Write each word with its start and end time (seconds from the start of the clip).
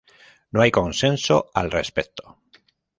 No 0.51 0.63
hay 0.63 0.71
consenso 0.71 1.51
al 1.53 1.69
respecto. 1.69 2.35